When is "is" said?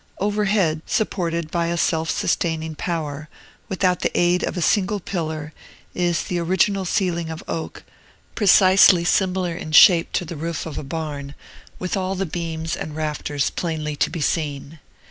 5.93-6.23